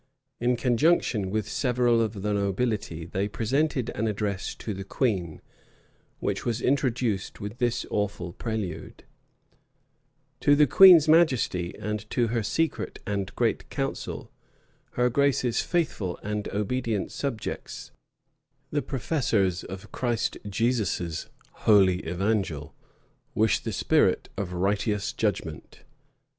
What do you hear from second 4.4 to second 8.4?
to the queen, which was introduced with this awful